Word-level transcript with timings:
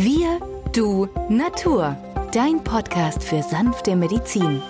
Wir, 0.00 0.38
du, 0.72 1.08
Natur. 1.28 1.96
Dein 2.32 2.62
Podcast 2.62 3.24
für 3.24 3.42
sanfte 3.42 3.96
Medizin. 3.96 4.62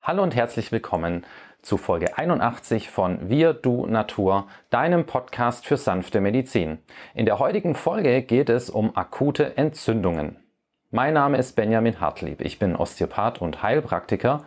Hallo 0.00 0.22
und 0.22 0.34
herzlich 0.34 0.72
willkommen 0.72 1.26
zu 1.60 1.76
Folge 1.76 2.16
81 2.16 2.88
von 2.88 3.28
Wir, 3.28 3.52
du, 3.52 3.84
Natur, 3.84 4.48
deinem 4.70 5.04
Podcast 5.04 5.66
für 5.66 5.76
sanfte 5.76 6.22
Medizin. 6.22 6.78
In 7.12 7.26
der 7.26 7.38
heutigen 7.38 7.74
Folge 7.74 8.22
geht 8.22 8.48
es 8.48 8.70
um 8.70 8.96
akute 8.96 9.58
Entzündungen. 9.58 10.38
Mein 10.90 11.12
Name 11.12 11.36
ist 11.36 11.54
Benjamin 11.54 12.00
Hartlieb. 12.00 12.40
Ich 12.40 12.58
bin 12.58 12.74
Osteopath 12.74 13.42
und 13.42 13.62
Heilpraktiker 13.62 14.46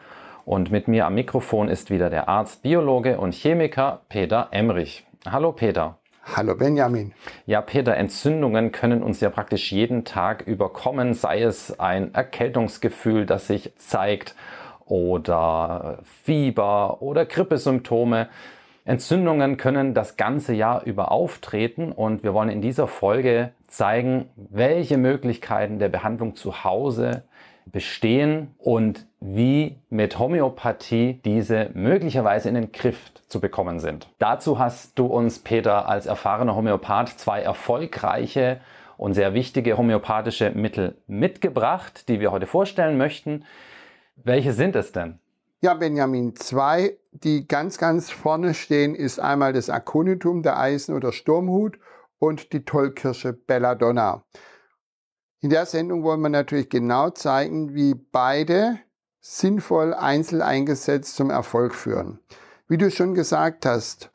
und 0.52 0.70
mit 0.70 0.90
mir 0.90 1.06
am 1.06 1.16
Mikrofon 1.16 1.70
ist 1.70 1.90
wieder 1.92 2.10
der 2.10 2.28
Arzt, 2.28 2.62
Biologe 2.62 3.18
und 3.18 3.34
Chemiker 3.34 4.02
Peter 4.10 4.50
Emrich. 4.52 5.06
Hallo 5.26 5.54
Peter. 5.54 5.98
Hallo 6.36 6.56
Benjamin. 6.56 7.14
Ja, 7.46 7.62
Peter, 7.62 7.96
Entzündungen 7.96 8.74
können 8.74 9.02
uns 9.02 9.22
ja 9.22 9.30
praktisch 9.30 9.72
jeden 9.72 10.04
Tag 10.04 10.46
überkommen, 10.46 11.14
sei 11.14 11.42
es 11.42 11.80
ein 11.80 12.14
Erkältungsgefühl, 12.14 13.26
das 13.26 13.48
sich 13.48 13.72
zeigt 13.78 14.36
oder 14.84 16.00
Fieber 16.04 17.02
oder 17.02 17.26
Grippesymptome. 17.26 18.28
Entzündungen 18.84 19.56
können 19.56 19.94
das 19.94 20.18
ganze 20.18 20.54
Jahr 20.54 20.84
über 20.84 21.14
auftreten 21.14 21.94
und 21.94 22.24
wir 22.24 22.34
wollen 22.34 22.50
in 22.50 22.60
dieser 22.60 22.88
Folge 22.88 23.54
zeigen, 23.68 24.28
welche 24.36 24.98
Möglichkeiten 24.98 25.80
der 25.80 25.88
Behandlung 25.88 26.36
zu 26.36 26.66
Hause 26.66 27.24
bestehen 27.72 28.54
und 28.58 29.06
wie 29.20 29.78
mit 29.90 30.20
Homöopathie 30.20 31.22
diese 31.26 31.70
möglicherweise 31.74 32.50
in 32.50 32.56
den 32.56 32.72
Griff 32.72 33.12
zu 33.28 33.40
bekommen 33.40 33.80
sind. 33.80 34.10
Dazu 34.20 34.60
hast 34.60 34.98
du 34.98 35.06
uns, 35.06 35.40
Peter, 35.40 35.88
als 35.88 36.06
erfahrener 36.06 36.56
Homöopath 36.56 37.20
zwei 37.20 37.42
erfolgreiche 37.42 38.60
und 38.98 39.14
sehr 39.14 39.34
wichtige 39.34 39.78
homöopathische 39.78 40.52
Mittel 40.52 40.96
mitgebracht, 41.08 42.08
die 42.08 42.20
wir 42.20 42.32
heute 42.32 42.46
vorstellen 42.46 42.98
möchten. 42.98 43.46
Welche 44.16 44.54
sind 44.54 44.76
es 44.76 44.92
denn? 44.92 45.20
Ja, 45.62 45.76
Benjamin, 45.76 46.36
zwei, 46.36 46.98
die 47.12 47.48
ganz, 47.48 47.78
ganz 47.78 48.10
vorne 48.10 48.54
stehen, 48.54 48.96
ist 48.96 49.20
einmal 49.20 49.54
das 49.54 49.70
Aconitum, 49.70 50.42
der 50.42 50.60
Eisen- 50.60 50.96
oder 50.96 51.12
Sturmhut 51.12 51.78
und 52.20 52.54
die 52.54 52.66
Tollkirsche 52.66 53.34
Belladonna. 53.34 54.24
In 55.44 55.50
der 55.50 55.66
Sendung 55.66 56.04
wollen 56.04 56.22
wir 56.22 56.30
natürlich 56.30 56.70
genau 56.70 57.10
zeigen, 57.10 57.74
wie 57.74 57.96
beide 57.96 58.78
sinnvoll 59.22 59.96
einzeln 59.96 60.44
eingesetzt 60.44 61.16
zum 61.16 61.32
Erfolg 61.32 61.74
führen. 61.74 62.20
Wie 62.68 62.78
du 62.78 62.92
schon 62.92 63.16
gesagt 63.16 63.66
hast, 63.66 64.12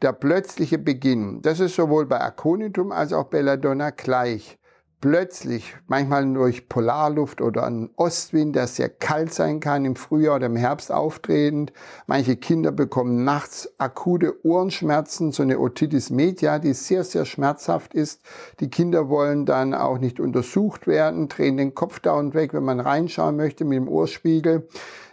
der 0.00 0.14
plötzliche 0.14 0.78
Beginn, 0.78 1.42
das 1.42 1.60
ist 1.60 1.74
sowohl 1.74 2.06
bei 2.06 2.18
Aconitum 2.18 2.92
als 2.92 3.12
auch 3.12 3.24
Belladonna 3.24 3.90
gleich 3.90 4.58
plötzlich, 5.00 5.76
manchmal 5.86 6.30
durch 6.32 6.68
Polarluft 6.68 7.40
oder 7.40 7.64
ein 7.64 7.90
Ostwind, 7.96 8.54
der 8.54 8.66
sehr 8.66 8.88
kalt 8.88 9.32
sein 9.32 9.60
kann, 9.60 9.84
im 9.84 9.96
Frühjahr 9.96 10.36
oder 10.36 10.46
im 10.46 10.56
Herbst 10.56 10.92
auftretend. 10.92 11.72
Manche 12.06 12.36
Kinder 12.36 12.72
bekommen 12.72 13.24
nachts 13.24 13.72
akute 13.78 14.44
Ohrenschmerzen, 14.44 15.32
so 15.32 15.42
eine 15.42 15.58
Otitis 15.58 16.10
media, 16.10 16.58
die 16.58 16.74
sehr, 16.74 17.04
sehr 17.04 17.24
schmerzhaft 17.24 17.94
ist. 17.94 18.20
Die 18.60 18.68
Kinder 18.68 19.08
wollen 19.08 19.46
dann 19.46 19.74
auch 19.74 19.98
nicht 19.98 20.20
untersucht 20.20 20.86
werden, 20.86 21.28
drehen 21.28 21.56
den 21.56 21.74
Kopf 21.74 22.00
dauernd 22.00 22.34
weg, 22.34 22.52
wenn 22.52 22.64
man 22.64 22.80
reinschauen 22.80 23.36
möchte 23.36 23.64
mit 23.64 23.76
dem 23.76 23.88
Ohrspiegel. 23.88 24.68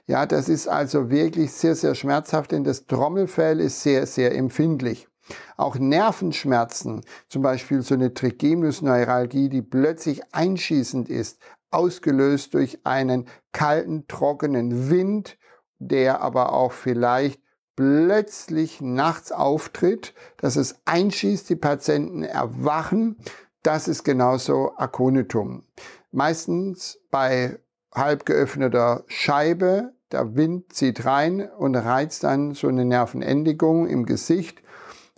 Ja, 0.05 0.25
das 0.25 0.47
ist 0.47 0.67
also 0.67 1.09
wirklich 1.09 1.51
sehr, 1.51 1.75
sehr 1.75 1.93
schmerzhaft, 1.93 2.51
denn 2.51 2.63
das 2.63 2.87
Trommelfell 2.87 3.59
ist 3.59 3.83
sehr, 3.83 4.05
sehr 4.05 4.35
empfindlich. 4.35 5.07
Auch 5.55 5.77
Nervenschmerzen, 5.77 7.03
zum 7.29 7.41
Beispiel 7.41 7.81
so 7.81 7.93
eine 7.95 8.13
Trigeminusneuralgie, 8.13 9.49
die 9.49 9.61
plötzlich 9.61 10.21
einschießend 10.33 11.09
ist, 11.09 11.39
ausgelöst 11.71 12.53
durch 12.53 12.85
einen 12.85 13.27
kalten, 13.51 14.07
trockenen 14.07 14.89
Wind, 14.89 15.37
der 15.79 16.21
aber 16.21 16.53
auch 16.53 16.71
vielleicht 16.71 17.41
plötzlich 17.75 18.81
nachts 18.81 19.31
auftritt, 19.31 20.13
dass 20.37 20.55
es 20.55 20.79
einschießt, 20.85 21.49
die 21.49 21.55
Patienten 21.55 22.23
erwachen. 22.23 23.17
Das 23.63 23.87
ist 23.87 24.03
genauso 24.03 24.73
Akonitum. 24.77 25.63
Meistens 26.11 26.99
bei 27.11 27.59
halb 27.93 28.25
geöffneter 28.25 29.03
Scheibe, 29.07 29.93
der 30.11 30.35
Wind 30.35 30.73
zieht 30.73 31.05
rein 31.05 31.49
und 31.57 31.75
reizt 31.75 32.23
dann 32.23 32.53
so 32.53 32.67
eine 32.67 32.85
Nervenendigung 32.85 33.87
im 33.87 34.05
Gesicht 34.05 34.61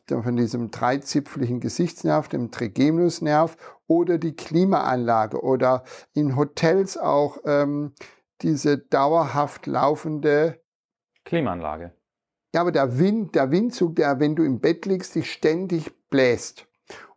von 0.10 0.36
diesem 0.36 0.72
dreizipfligen 0.72 1.60
Gesichtsnerv, 1.60 2.28
dem 2.28 2.52
Trigeminusnerv 2.52 3.56
oder 3.88 4.18
die 4.18 4.36
Klimaanlage 4.36 5.42
oder 5.42 5.84
in 6.14 6.36
Hotels 6.36 6.98
auch 6.98 7.38
ähm, 7.46 7.94
diese 8.42 8.78
dauerhaft 8.78 9.68
laufende 9.68 10.62
Klimaanlage. 11.26 11.94
Ja, 12.54 12.62
aber 12.62 12.72
der 12.72 12.98
Wind, 12.98 13.36
der 13.36 13.52
Windzug, 13.52 13.96
der, 13.96 14.20
wenn 14.20 14.36
du 14.36 14.44
im 14.44 14.60
Bett 14.60 14.86
liegst, 14.86 15.16
dich 15.16 15.32
ständig 15.32 15.92
bläst. 16.10 16.68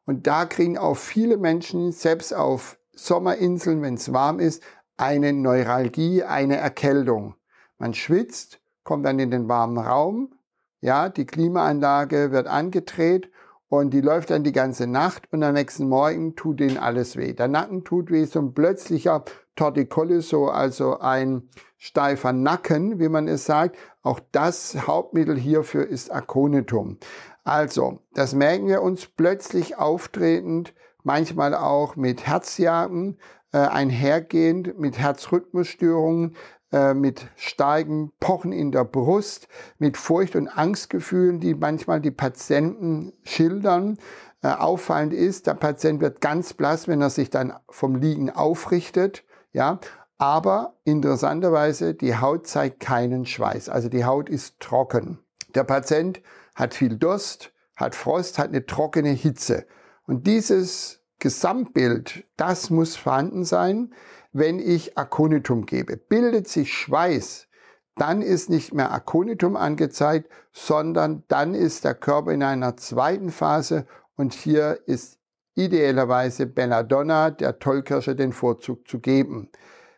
Und 0.05 0.27
da 0.27 0.45
kriegen 0.45 0.77
auch 0.77 0.97
viele 0.97 1.39
Menschen, 1.39 1.93
selbst 1.93 2.35
auf 2.35 2.79
Sommerinseln, 2.93 3.81
wenn 3.81 3.95
es 3.95 4.13
warm 4.13 4.41
ist, 4.41 4.63
eine 4.97 5.33
Neuralgie, 5.33 6.23
eine 6.23 6.57
Erkältung. 6.57 7.35
Man 7.79 7.95
schwitzt, 7.95 8.61
kommt 8.85 9.07
dann 9.07 9.19
in 9.19 9.31
den 9.31 9.49
warmen 9.49 9.79
Raum, 9.79 10.35
ja, 10.83 11.09
die 11.09 11.25
Klimaanlage 11.25 12.33
wird 12.33 12.49
angedreht 12.49 13.31
und 13.69 13.95
die 13.95 14.03
läuft 14.03 14.31
dann 14.31 14.45
die 14.45 14.53
ganze 14.53 14.87
Nacht 14.87 15.33
und 15.33 15.43
am 15.43 15.55
nächsten 15.55 15.89
Morgen 15.89 16.37
tut 16.37 16.61
denen 16.61 16.77
alles 16.77 17.17
weh. 17.17 17.33
Der 17.33 17.49
Nacken 17.49 17.85
tut 17.85 18.11
weh, 18.11 18.25
so 18.25 18.41
ein 18.41 18.53
plötzlicher 18.53 19.25
Torticollis, 19.57 20.29
so 20.29 20.49
also 20.49 20.99
ein 20.99 21.49
steifer 21.79 22.33
Nacken, 22.33 22.99
wie 22.99 23.09
man 23.09 23.29
es 23.29 23.47
sagt. 23.47 23.77
Auch 24.03 24.21
das 24.33 24.87
Hauptmittel 24.87 25.39
hierfür 25.39 25.87
ist 25.87 26.13
Aconitum. 26.13 26.99
Also, 27.45 28.01
das 28.13 28.35
merken 28.35 28.67
wir 28.67 28.83
uns 28.83 29.07
plötzlich 29.07 29.79
auftretend, 29.79 30.75
manchmal 31.03 31.55
auch 31.55 31.97
mit 31.97 32.27
Herzjagen, 32.27 33.19
äh, 33.53 33.59
einhergehend 33.59 34.79
mit 34.79 34.99
Herzrhythmusstörungen, 34.99 36.37
äh, 36.73 36.95
mit 36.95 37.29
starken 37.37 38.13
Pochen 38.19 38.53
in 38.53 38.73
der 38.73 38.85
Brust, 38.85 39.49
mit 39.79 39.97
Furcht- 39.97 40.37
und 40.37 40.49
Angstgefühlen, 40.49 41.39
die 41.39 41.55
manchmal 41.55 42.01
die 42.01 42.11
Patienten 42.11 43.13
schildern. 43.25 43.99
Äh, 44.43 44.49
auffallend 44.49 45.13
ist, 45.13 45.47
der 45.47 45.55
Patient 45.55 46.01
wird 46.01 46.21
ganz 46.21 46.55
blass, 46.55 46.89
wenn 46.89 47.03
er 47.03 47.11
sich 47.11 47.31
dann 47.31 47.53
vom 47.69 47.97
Liegen 47.97 48.31
aufrichtet, 48.31 49.25
ja. 49.53 49.81
Aber 50.19 50.77
interessanterweise, 50.85 51.95
die 51.95 52.17
Haut 52.17 52.47
zeigt 52.47 52.81
keinen 52.81 53.27
Schweiß. 53.27 53.69
Also 53.69 53.89
die 53.89 54.05
Haut 54.05 54.29
ist 54.29 54.61
trocken. 54.61 55.19
Der 55.55 55.65
Patient 55.65 56.23
hat 56.55 56.75
viel 56.75 56.97
Durst, 56.97 57.53
hat 57.77 57.95
Frost, 57.95 58.39
hat 58.39 58.49
eine 58.49 58.65
trockene 58.65 59.11
Hitze. 59.11 59.67
Und 60.07 60.27
dieses 60.27 61.03
Gesamtbild, 61.19 62.25
das 62.37 62.71
muss 62.71 62.97
vorhanden 62.97 63.45
sein 63.45 63.93
wenn 64.33 64.59
ich 64.59 64.97
Aconitum 64.97 65.67
gebe. 65.67 65.97
Bildet 65.97 66.49
sich 66.49 66.73
Schweiß, 66.73 67.49
dann 67.97 68.23
ist 68.23 68.49
nicht 68.51 68.73
mehr 68.73 68.93
Aconitum 68.93 69.57
angezeigt, 69.57 70.31
sondern 70.53 71.25
dann 71.29 71.55
ist 71.55 71.85
der 71.85 71.95
Körper 71.95 72.33
in 72.33 72.43
einer 72.43 72.77
zweiten 72.77 73.31
Phase 73.31 73.87
und 74.17 74.33
hier 74.33 74.81
ist 74.87 75.19
idealerweise 75.55 76.47
Belladonna, 76.47 77.31
der 77.31 77.59
Tollkirsche, 77.59 78.17
den 78.17 78.33
Vorzug 78.33 78.89
zu 78.89 79.01
geben. 79.01 79.51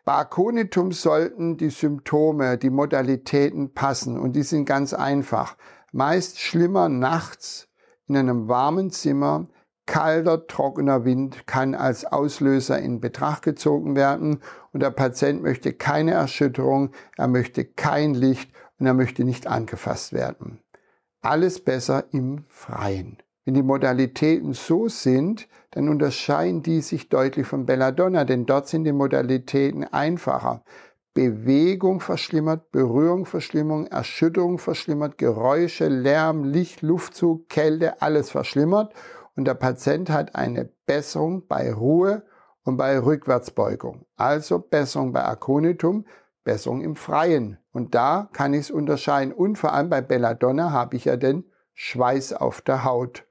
Bei 0.03 0.17
Aconitum 0.17 0.91
sollten 0.91 1.57
die 1.57 1.69
Symptome, 1.69 2.57
die 2.57 2.69
Modalitäten 2.69 3.73
passen 3.73 4.19
und 4.19 4.33
die 4.33 4.43
sind 4.43 4.65
ganz 4.65 4.93
einfach. 4.93 5.57
Meist 5.93 6.39
schlimmer 6.39 6.89
nachts 6.89 7.69
in 8.07 8.17
einem 8.17 8.47
warmen 8.47 8.91
Zimmer, 8.91 9.47
Kalter, 9.85 10.47
trockener 10.47 11.05
Wind 11.05 11.45
kann 11.47 11.75
als 11.75 12.05
Auslöser 12.05 12.79
in 12.79 12.99
Betracht 12.99 13.43
gezogen 13.43 13.95
werden 13.95 14.39
und 14.73 14.81
der 14.81 14.91
Patient 14.91 15.41
möchte 15.41 15.73
keine 15.73 16.11
Erschütterung, 16.11 16.91
er 17.17 17.27
möchte 17.27 17.65
kein 17.65 18.13
Licht 18.13 18.51
und 18.79 18.87
er 18.87 18.93
möchte 18.93 19.23
nicht 19.23 19.47
angefasst 19.47 20.13
werden. 20.13 20.59
Alles 21.21 21.63
besser 21.63 22.05
im 22.11 22.45
Freien. 22.47 23.17
Wenn 23.45 23.53
die 23.53 23.63
Modalitäten 23.63 24.53
so 24.53 24.87
sind, 24.87 25.47
dann 25.71 25.87
unterscheiden 25.87 26.63
die 26.63 26.81
sich 26.81 27.09
deutlich 27.09 27.45
von 27.45 27.67
Belladonna, 27.67 28.25
denn 28.25 28.47
dort 28.47 28.67
sind 28.67 28.85
die 28.85 28.91
Modalitäten 28.91 29.83
einfacher. 29.83 30.63
Bewegung 31.13 32.01
verschlimmert, 32.01 32.71
Berührung 32.71 33.25
verschlimmert, 33.25 33.91
Erschütterung 33.91 34.57
verschlimmert, 34.57 35.17
Geräusche, 35.17 35.87
Lärm, 35.87 36.43
Licht, 36.43 36.81
Luftzug, 36.81 37.47
Kälte, 37.49 38.01
alles 38.01 38.31
verschlimmert 38.31 38.93
und 39.35 39.45
der 39.45 39.53
Patient 39.53 40.09
hat 40.09 40.35
eine 40.35 40.69
Besserung 40.85 41.47
bei 41.47 41.71
Ruhe 41.73 42.23
und 42.63 42.77
bei 42.77 42.97
Rückwärtsbeugung. 42.97 44.05
Also 44.15 44.59
Besserung 44.59 45.13
bei 45.13 45.23
Aconitum, 45.23 46.05
Besserung 46.43 46.81
im 46.81 46.95
Freien. 46.95 47.57
Und 47.71 47.95
da 47.95 48.29
kann 48.33 48.53
ich 48.53 48.61
es 48.61 48.71
unterscheiden. 48.71 49.33
Und 49.33 49.57
vor 49.57 49.73
allem 49.73 49.89
bei 49.89 50.01
Belladonna 50.01 50.71
habe 50.71 50.95
ich 50.95 51.05
ja 51.05 51.17
den 51.17 51.43
Schweiß 51.73 52.33
auf 52.33 52.61
der 52.61 52.85
Haut. 52.85 53.25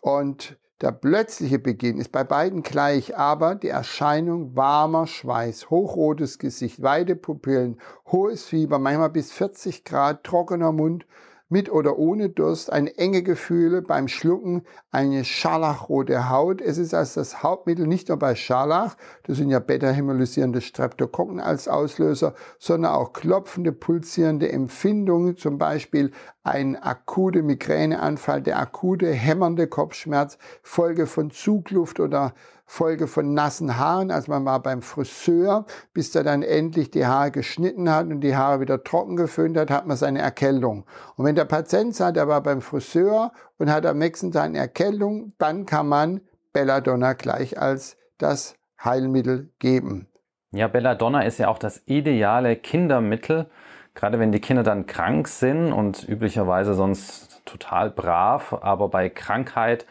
Und 0.00 0.58
der 0.80 0.92
plötzliche 0.92 1.58
Beginn 1.58 1.98
ist 1.98 2.12
bei 2.12 2.22
beiden 2.22 2.62
gleich, 2.62 3.16
aber 3.16 3.54
die 3.54 3.68
Erscheinung 3.68 4.56
warmer 4.56 5.06
Schweiß, 5.06 5.70
hochrotes 5.70 6.38
Gesicht, 6.38 6.82
weite 6.82 7.16
Pupillen, 7.16 7.80
hohes 8.12 8.44
Fieber, 8.44 8.78
manchmal 8.78 9.08
bis 9.08 9.32
40 9.32 9.84
Grad, 9.84 10.22
trockener 10.22 10.72
Mund, 10.72 11.06
mit 11.48 11.70
oder 11.70 11.98
ohne 11.98 12.28
Durst, 12.28 12.72
ein 12.72 12.88
enge 12.88 13.22
Gefühle 13.22 13.80
beim 13.82 14.08
Schlucken, 14.08 14.62
eine 14.90 15.24
scharlachrote 15.24 16.28
Haut. 16.28 16.60
Es 16.60 16.76
ist 16.76 16.92
als 16.92 17.14
das 17.14 17.42
Hauptmittel 17.42 17.86
nicht 17.86 18.08
nur 18.08 18.18
bei 18.18 18.34
Scharlach, 18.34 18.96
das 19.22 19.36
sind 19.36 19.50
ja 19.50 19.60
beta-hämolysierende 19.60 20.60
Streptokokken 20.60 21.38
als 21.38 21.68
Auslöser, 21.68 22.34
sondern 22.58 22.92
auch 22.92 23.12
klopfende, 23.12 23.72
pulsierende 23.72 24.50
Empfindungen, 24.50 25.36
zum 25.36 25.58
Beispiel 25.58 26.10
ein 26.42 26.76
akute 26.76 27.42
Migräneanfall, 27.42 28.42
der 28.42 28.58
akute 28.58 29.10
hämmernde 29.12 29.68
Kopfschmerz, 29.68 30.38
Folge 30.62 31.06
von 31.06 31.30
Zugluft 31.30 32.00
oder 32.00 32.34
Folge 32.68 33.06
von 33.06 33.32
nassen 33.32 33.78
Haaren, 33.78 34.10
als 34.10 34.26
man 34.26 34.44
war 34.44 34.60
beim 34.60 34.82
Friseur, 34.82 35.66
bis 35.94 36.14
er 36.14 36.24
dann 36.24 36.42
endlich 36.42 36.90
die 36.90 37.06
Haare 37.06 37.30
geschnitten 37.30 37.88
hat 37.88 38.06
und 38.08 38.20
die 38.20 38.36
Haare 38.36 38.60
wieder 38.60 38.82
trocken 38.82 39.16
geföhnt 39.16 39.56
hat, 39.56 39.70
hat 39.70 39.86
man 39.86 39.96
seine 39.96 40.20
Erkältung. 40.20 40.84
Und 41.14 41.24
wenn 41.24 41.36
der 41.36 41.44
Patient 41.44 41.94
sagt, 41.94 42.16
er 42.16 42.26
war 42.26 42.42
beim 42.42 42.60
Friseur 42.60 43.32
und 43.58 43.70
hat 43.70 43.86
am 43.86 43.98
nächsten 43.98 44.32
Tag 44.32 44.46
eine 44.46 44.58
Erkältung, 44.58 45.32
dann 45.38 45.64
kann 45.64 45.88
man 45.88 46.20
Belladonna 46.52 47.12
gleich 47.12 47.58
als 47.58 47.96
das 48.18 48.56
Heilmittel 48.82 49.50
geben. 49.60 50.08
Ja, 50.50 50.68
Belladonna 50.68 51.22
ist 51.22 51.38
ja 51.38 51.48
auch 51.48 51.58
das 51.58 51.82
ideale 51.86 52.56
Kindermittel, 52.56 53.48
gerade 53.94 54.18
wenn 54.18 54.32
die 54.32 54.40
Kinder 54.40 54.62
dann 54.64 54.86
krank 54.86 55.28
sind 55.28 55.72
und 55.72 56.06
üblicherweise 56.08 56.74
sonst 56.74 57.42
total 57.44 57.90
brav, 57.90 58.52
aber 58.60 58.88
bei 58.88 59.08
Krankheit 59.08 59.86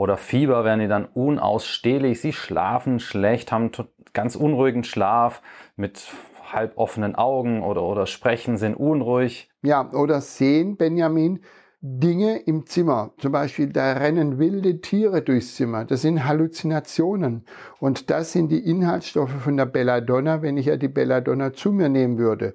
oder 0.00 0.16
Fieber 0.16 0.64
werden 0.64 0.80
die 0.80 0.88
dann 0.88 1.04
unausstehlich. 1.04 2.22
Sie 2.22 2.32
schlafen 2.32 3.00
schlecht, 3.00 3.52
haben 3.52 3.70
ganz 4.14 4.34
unruhigen 4.34 4.82
Schlaf 4.82 5.42
mit 5.76 6.08
halb 6.50 6.78
offenen 6.78 7.16
Augen 7.16 7.62
oder, 7.62 7.82
oder 7.82 8.06
sprechen, 8.06 8.56
sind 8.56 8.76
unruhig. 8.76 9.50
Ja, 9.60 9.90
oder 9.92 10.22
sehen, 10.22 10.78
Benjamin, 10.78 11.40
Dinge 11.82 12.38
im 12.38 12.64
Zimmer. 12.64 13.12
Zum 13.18 13.32
Beispiel, 13.32 13.74
da 13.74 13.92
rennen 13.92 14.38
wilde 14.38 14.80
Tiere 14.80 15.20
durchs 15.20 15.56
Zimmer. 15.56 15.84
Das 15.84 16.00
sind 16.00 16.24
Halluzinationen. 16.24 17.44
Und 17.78 18.08
das 18.08 18.32
sind 18.32 18.50
die 18.50 18.70
Inhaltsstoffe 18.70 19.42
von 19.42 19.58
der 19.58 19.66
Belladonna, 19.66 20.40
wenn 20.40 20.56
ich 20.56 20.64
ja 20.64 20.78
die 20.78 20.88
Belladonna 20.88 21.52
zu 21.52 21.72
mir 21.72 21.90
nehmen 21.90 22.16
würde. 22.16 22.54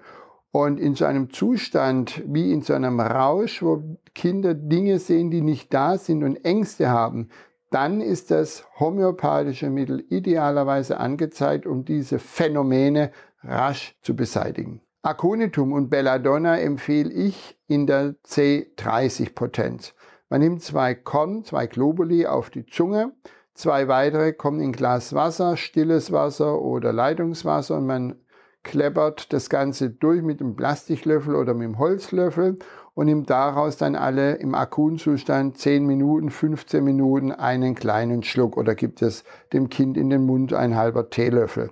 Und 0.56 0.80
in 0.80 0.96
so 0.96 1.04
einem 1.04 1.32
Zustand 1.32 2.24
wie 2.26 2.54
in 2.54 2.62
so 2.62 2.74
einem 2.76 3.02
Rausch, 3.02 3.62
wo 3.62 3.98
Kinder 4.14 4.54
Dinge 4.54 5.00
sehen, 5.00 5.30
die 5.30 5.42
nicht 5.42 5.74
da 5.74 5.98
sind 5.98 6.24
und 6.24 6.46
Ängste 6.46 6.90
haben, 6.90 7.28
dann 7.72 8.00
ist 8.00 8.32
das 8.32 8.64
homöopathische 8.80 9.70
Mittel 9.70 10.06
idealerweise 10.10 10.98
angezeigt, 10.98 11.68
um 11.68 11.84
diese 11.84 12.20
Phänomene 12.20 13.12
rasch 13.44 13.98
zu 14.02 14.16
beseitigen. 14.16 14.80
Aconitum 15.02 15.74
und 15.74 15.90
Belladonna 15.90 16.58
empfehle 16.58 17.12
ich 17.12 17.58
in 17.68 17.86
der 17.86 18.16
C30-Potenz. 18.26 19.94
Man 20.30 20.40
nimmt 20.40 20.62
zwei 20.62 20.96
Korn, 20.96 21.44
zwei 21.44 21.68
Globuli 21.68 22.28
auf 22.28 22.50
die 22.50 22.66
Zunge, 22.66 23.12
zwei 23.56 23.90
weitere 23.90 24.32
kommen 24.32 24.62
in 24.62 24.72
Glas 24.72 25.14
Wasser, 25.14 25.58
stilles 25.58 26.14
Wasser 26.14 26.62
oder 26.62 26.94
Leitungswasser 26.94 27.76
und 27.76 27.88
man 27.88 28.16
kleppert 28.66 29.32
das 29.32 29.50
Ganze 29.50 29.90
durch 29.90 30.22
mit 30.22 30.42
dem 30.42 30.58
Plastiklöffel 30.58 31.36
oder 31.36 31.54
mit 31.54 31.64
dem 31.64 31.80
Holzlöffel 31.80 32.58
und 32.96 33.06
nimmt 33.06 33.30
daraus 33.30 33.78
dann 33.78 33.96
alle 33.96 34.36
im 34.36 34.56
akuten 34.56 34.98
Zustand 34.98 35.58
10 35.58 35.86
Minuten, 35.86 36.30
15 36.30 36.84
Minuten 36.84 37.32
einen 37.32 37.76
kleinen 37.76 38.24
Schluck 38.24 38.58
oder 38.58 38.76
gibt 38.76 39.02
es 39.02 39.24
dem 39.54 39.70
Kind 39.70 39.96
in 39.96 40.10
den 40.10 40.26
Mund 40.26 40.52
ein 40.52 40.76
halber 40.76 41.10
Teelöffel. 41.10 41.72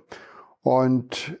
Und 0.62 1.38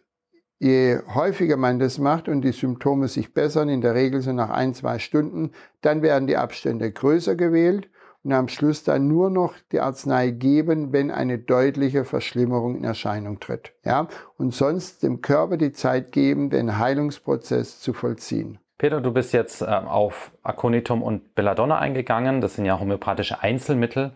je 0.58 0.98
häufiger 1.14 1.56
man 1.56 1.78
das 1.78 1.98
macht 1.98 2.28
und 2.28 2.42
die 2.42 2.52
Symptome 2.52 3.08
sich 3.08 3.32
bessern, 3.32 3.68
in 3.68 3.80
der 3.80 3.94
Regel 3.94 4.20
so 4.20 4.32
nach 4.32 4.50
ein, 4.50 4.74
zwei 4.74 4.98
Stunden, 4.98 5.52
dann 5.80 6.02
werden 6.02 6.26
die 6.26 6.36
Abstände 6.36 6.90
größer 6.90 7.36
gewählt 7.36 7.88
und 8.24 8.32
am 8.32 8.48
Schluss 8.48 8.82
dann 8.84 9.06
nur 9.06 9.30
noch 9.30 9.54
die 9.70 9.80
Arznei 9.80 10.30
geben, 10.30 10.92
wenn 10.92 11.10
eine 11.10 11.38
deutliche 11.38 12.04
Verschlimmerung 12.04 12.76
in 12.76 12.84
Erscheinung 12.84 13.38
tritt. 13.38 13.72
Ja? 13.84 14.08
Und 14.38 14.54
sonst 14.54 15.02
dem 15.02 15.20
Körper 15.20 15.58
die 15.58 15.72
Zeit 15.72 16.10
geben, 16.10 16.50
den 16.50 16.78
Heilungsprozess 16.78 17.80
zu 17.80 17.92
vollziehen. 17.92 18.58
Peter, 18.78 19.00
du 19.00 19.12
bist 19.12 19.32
jetzt 19.32 19.62
äh, 19.62 19.66
auf 19.66 20.32
Aconitum 20.42 21.02
und 21.02 21.34
Belladonna 21.34 21.78
eingegangen. 21.78 22.40
Das 22.40 22.56
sind 22.56 22.64
ja 22.64 22.80
homöopathische 22.80 23.42
Einzelmittel. 23.42 24.12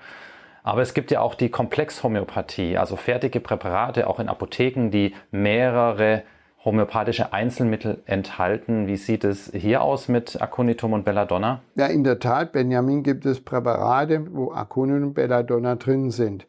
Aber 0.64 0.82
es 0.82 0.94
gibt 0.94 1.10
ja 1.10 1.20
auch 1.20 1.34
die 1.34 1.50
Komplexhomöopathie, 1.50 2.76
also 2.76 2.96
fertige 2.96 3.40
Präparate 3.40 4.06
auch 4.06 4.19
in 4.19 4.28
Apotheken, 4.28 4.90
die 4.90 5.14
mehrere 5.31 6.25
homöopathische 6.64 7.32
Einzelmittel 7.32 8.02
enthalten. 8.06 8.87
Wie 8.87 8.96
sieht 8.96 9.25
es 9.25 9.50
hier 9.55 9.82
aus 9.82 10.08
mit 10.08 10.40
Aconitum 10.40 10.93
und 10.93 11.05
Belladonna? 11.05 11.62
Ja, 11.76 11.87
in 11.87 12.05
der 12.05 12.19
Tat, 12.19 12.52
Benjamin, 12.52 13.02
gibt 13.02 13.26
es 13.26 13.40
Präparate, 13.40 14.26
wo 14.32 14.52
Aconitum 14.52 15.08
und 15.08 15.14
Belladonna 15.14 15.76
drin 15.76 16.10
sind. 16.10 16.46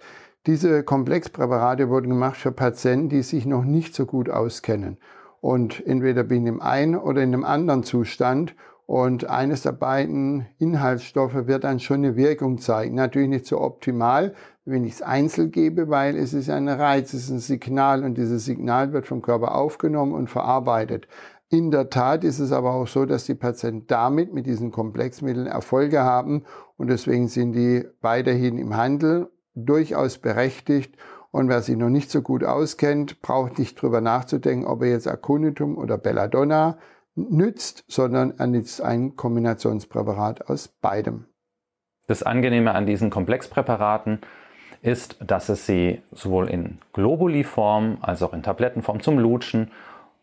Diese 0.48 0.84
Komplexpräparate 0.84 1.90
wurden 1.90 2.10
gemacht 2.10 2.38
für 2.38 2.52
Patienten, 2.52 3.10
die 3.10 3.22
sich 3.22 3.46
noch 3.46 3.64
nicht 3.64 3.94
so 3.94 4.06
gut 4.06 4.30
auskennen. 4.30 4.98
Und 5.42 5.86
entweder 5.86 6.24
bin 6.24 6.44
ich 6.44 6.50
im 6.50 6.62
einen 6.62 6.96
oder 6.96 7.22
in 7.22 7.34
einem 7.34 7.44
anderen 7.44 7.84
Zustand 7.84 8.56
und 8.90 9.30
eines 9.30 9.62
der 9.62 9.74
beiden 9.74 10.48
Inhaltsstoffe 10.58 11.46
wird 11.46 11.64
dann 11.64 11.80
schon 11.80 11.98
eine 11.98 12.16
Wirkung 12.16 12.58
zeigen. 12.58 12.96
Natürlich 12.96 13.30
nicht 13.30 13.46
so 13.46 13.62
optimal, 13.62 14.34
wenn 14.66 14.84
ich 14.84 14.94
es 14.94 15.02
einzeln 15.04 15.52
gebe, 15.52 15.90
weil 15.90 16.18
es 16.18 16.34
ist 16.34 16.50
ein 16.50 16.68
Reiz, 16.68 17.14
es 17.14 17.26
ist 17.26 17.30
ein 17.30 17.38
Signal 17.38 18.04
und 18.04 18.18
dieses 18.18 18.46
Signal 18.46 18.92
wird 18.92 19.06
vom 19.06 19.22
Körper 19.22 19.54
aufgenommen 19.54 20.14
und 20.14 20.28
verarbeitet. 20.28 21.08
In 21.50 21.70
der 21.70 21.92
Tat 21.92 22.24
ist 22.24 22.40
es 22.40 22.52
aber 22.52 22.74
auch 22.74 22.88
so, 22.88 23.06
dass 23.06 23.26
die 23.26 23.36
Patienten 23.36 23.86
damit 23.86 24.34
mit 24.34 24.48
diesen 24.48 24.72
Komplexmitteln 24.72 25.46
Erfolge 25.46 26.00
haben 26.00 26.46
und 26.76 26.90
deswegen 26.90 27.28
sind 27.28 27.52
die 27.54 27.86
weiterhin 28.02 28.58
im 28.58 28.76
Handel 28.76 29.30
durchaus 29.54 30.18
berechtigt. 30.18 30.98
Und 31.30 31.48
wer 31.48 31.62
sich 31.62 31.78
noch 31.78 31.90
nicht 31.90 32.10
so 32.10 32.24
gut 32.24 32.44
auskennt, 32.44 33.22
braucht 33.22 33.60
nicht 33.60 33.80
drüber 33.80 34.02
nachzudenken, 34.02 34.66
ob 34.66 34.82
er 34.82 34.90
jetzt 34.90 35.08
Aconitum 35.08 35.78
oder 35.78 36.00
Belladonna 36.00 36.80
nützt, 37.16 37.84
sondern 37.88 38.34
er 38.38 38.48
nützt 38.48 38.82
ein 38.82 39.16
Kombinationspräparat 39.16 40.50
aus 40.50 40.68
beidem. 40.68 41.26
Das 42.08 42.24
Angenehme 42.24 42.74
an 42.74 42.86
diesen 42.86 43.10
Komplexpräparaten 43.10 44.20
ist, 44.82 45.18
dass 45.20 45.50
es 45.50 45.66
sie 45.66 46.02
sowohl 46.12 46.50
in 46.50 46.80
Globuliform 46.94 47.98
als 48.02 48.24
auch 48.24 48.34
in 48.34 48.44
Tablettenform 48.44 49.02
zum 49.02 49.20
Lutschen 49.20 49.72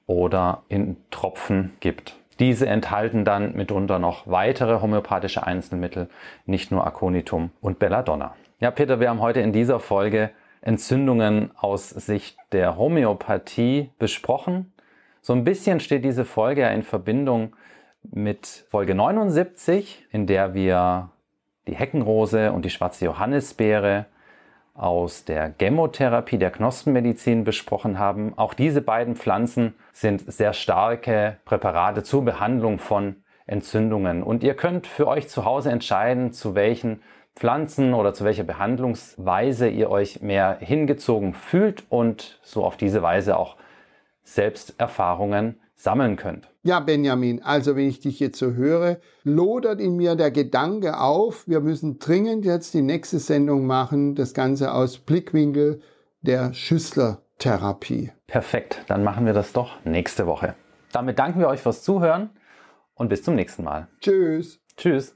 oder 0.06 0.62
in 0.68 0.96
Tropfen 1.10 1.72
gibt. 1.80 2.16
Diese 2.38 2.66
enthalten 2.66 3.24
dann 3.24 3.54
mitunter 3.54 3.98
noch 3.98 4.26
weitere 4.26 4.80
homöopathische 4.80 5.46
Einzelmittel, 5.46 6.08
nicht 6.44 6.70
nur 6.70 6.86
Aconitum 6.86 7.50
und 7.60 7.78
Belladonna. 7.78 8.34
Ja, 8.60 8.70
Peter, 8.70 9.00
wir 9.00 9.08
haben 9.08 9.20
heute 9.20 9.40
in 9.40 9.52
dieser 9.52 9.80
Folge 9.80 10.30
Entzündungen 10.60 11.50
aus 11.56 11.90
Sicht 11.90 12.36
der 12.52 12.76
Homöopathie 12.76 13.90
besprochen. 13.98 14.72
So 15.26 15.32
ein 15.32 15.42
bisschen 15.42 15.80
steht 15.80 16.04
diese 16.04 16.24
Folge 16.24 16.68
in 16.68 16.84
Verbindung 16.84 17.56
mit 18.04 18.46
Folge 18.68 18.94
79, 18.94 20.06
in 20.12 20.28
der 20.28 20.54
wir 20.54 21.10
die 21.66 21.74
Heckenrose 21.74 22.52
und 22.52 22.64
die 22.64 22.70
schwarze 22.70 23.06
Johannisbeere 23.06 24.06
aus 24.74 25.24
der 25.24 25.50
Gemotherapie 25.50 26.38
der 26.38 26.52
Knospenmedizin 26.52 27.42
besprochen 27.42 27.98
haben. 27.98 28.34
Auch 28.38 28.54
diese 28.54 28.82
beiden 28.82 29.16
Pflanzen 29.16 29.74
sind 29.92 30.32
sehr 30.32 30.52
starke 30.52 31.38
Präparate 31.44 32.04
zur 32.04 32.24
Behandlung 32.24 32.78
von 32.78 33.16
Entzündungen. 33.48 34.22
Und 34.22 34.44
ihr 34.44 34.54
könnt 34.54 34.86
für 34.86 35.08
euch 35.08 35.28
zu 35.28 35.44
Hause 35.44 35.72
entscheiden, 35.72 36.32
zu 36.34 36.54
welchen 36.54 37.02
Pflanzen 37.34 37.94
oder 37.94 38.14
zu 38.14 38.24
welcher 38.24 38.44
Behandlungsweise 38.44 39.68
ihr 39.68 39.90
euch 39.90 40.22
mehr 40.22 40.58
hingezogen 40.60 41.34
fühlt 41.34 41.82
und 41.88 42.38
so 42.44 42.64
auf 42.64 42.76
diese 42.76 43.02
Weise 43.02 43.36
auch 43.36 43.56
selbst 44.26 44.74
Erfahrungen 44.78 45.56
sammeln 45.74 46.16
könnt. 46.16 46.48
Ja, 46.62 46.80
Benjamin, 46.80 47.42
also 47.42 47.76
wenn 47.76 47.88
ich 47.88 48.00
dich 48.00 48.18
jetzt 48.18 48.38
so 48.38 48.52
höre, 48.52 48.98
lodert 49.22 49.80
in 49.80 49.96
mir 49.96 50.16
der 50.16 50.30
Gedanke 50.30 50.98
auf, 50.98 51.46
wir 51.46 51.60
müssen 51.60 51.98
dringend 51.98 52.44
jetzt 52.44 52.74
die 52.74 52.82
nächste 52.82 53.18
Sendung 53.18 53.66
machen, 53.66 54.14
das 54.14 54.34
Ganze 54.34 54.72
aus 54.72 54.98
Blickwinkel 54.98 55.80
der 56.22 56.52
Schüsslertherapie. 56.54 58.10
Perfekt, 58.26 58.82
dann 58.88 59.04
machen 59.04 59.26
wir 59.26 59.32
das 59.32 59.52
doch 59.52 59.84
nächste 59.84 60.26
Woche. 60.26 60.54
Damit 60.92 61.18
danken 61.18 61.40
wir 61.40 61.48
euch 61.48 61.60
fürs 61.60 61.82
Zuhören 61.82 62.30
und 62.94 63.08
bis 63.08 63.22
zum 63.22 63.34
nächsten 63.34 63.62
Mal. 63.62 63.88
Tschüss. 64.00 64.60
Tschüss. 64.76 65.15